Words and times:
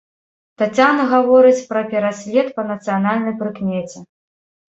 Таццяна 0.61 1.03
гаворыць 1.11 1.67
пра 1.73 1.83
пераслед 1.91 2.47
па 2.57 2.65
нацыянальнай 2.71 3.35
прыкмеце. 3.43 3.97